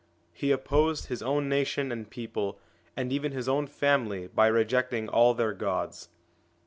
He 0.33 0.49
opposed 0.49 1.09
his 1.09 1.21
own 1.21 1.47
nation 1.47 1.91
and 1.91 2.09
people, 2.09 2.57
and 2.97 3.13
even 3.13 3.33
his 3.33 3.47
own 3.47 3.67
family, 3.67 4.25
by 4.25 4.47
rejecting 4.47 5.07
all 5.07 5.35
their 5.35 5.53
gods. 5.53 6.09